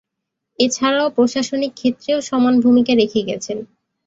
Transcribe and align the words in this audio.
এছাড়াও, 0.59 1.07
প্রশাসনিক 1.09 1.71
ক্ষেত্রেও 1.75 2.19
সমান 2.29 2.53
ভূমিকা 2.63 2.93
রেখে 2.95 3.21
গেছেন। 3.29 3.57